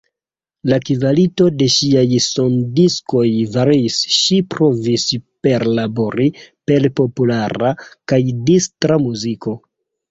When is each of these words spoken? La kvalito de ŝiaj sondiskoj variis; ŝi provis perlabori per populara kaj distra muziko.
La 0.69 0.77
kvalito 0.85 1.49
de 1.57 1.67
ŝiaj 1.73 2.05
sondiskoj 2.29 3.27
variis; 3.59 3.99
ŝi 4.17 4.41
provis 4.57 5.07
perlabori 5.49 6.29
per 6.73 6.91
populara 7.03 7.75
kaj 7.93 8.25
distra 8.53 9.01
muziko. 9.09 9.59